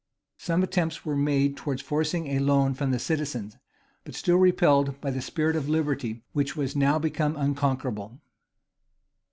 [0.39, 3.57] Some attempts were made towards forcing a loan from the citizens;
[4.03, 8.19] but still repelled by the spirit of liberty, which was now become unconquerable.